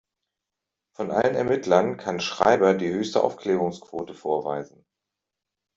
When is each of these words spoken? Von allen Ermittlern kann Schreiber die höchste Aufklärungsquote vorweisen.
Von 0.95 1.11
allen 1.11 1.35
Ermittlern 1.35 1.95
kann 1.97 2.19
Schreiber 2.19 2.73
die 2.73 2.91
höchste 2.91 3.23
Aufklärungsquote 3.23 4.15
vorweisen. 4.15 4.83